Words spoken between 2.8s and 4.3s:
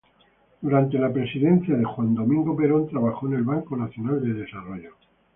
trabajó en el Banco Nacional